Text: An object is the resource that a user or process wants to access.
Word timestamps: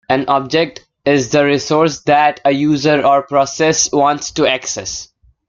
An 0.09 0.25
object 0.29 0.83
is 1.05 1.29
the 1.29 1.45
resource 1.45 1.99
that 2.07 2.39
a 2.43 2.49
user 2.49 3.05
or 3.05 3.21
process 3.21 3.91
wants 3.91 4.31
to 4.31 4.47
access. 4.47 5.09